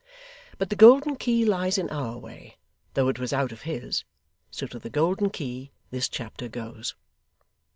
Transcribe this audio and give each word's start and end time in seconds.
But 0.57 0.71
the 0.71 0.75
Golden 0.75 1.15
Key 1.15 1.45
lies 1.45 1.77
in 1.77 1.87
our 1.91 2.17
way, 2.17 2.57
though 2.95 3.07
it 3.07 3.19
was 3.19 3.33
out 3.33 3.51
of 3.51 3.61
his; 3.61 4.03
so 4.49 4.65
to 4.65 4.79
the 4.79 4.89
Golden 4.89 5.29
Key 5.29 5.71
this 5.91 6.09
chapter 6.09 6.47
goes. 6.47 6.95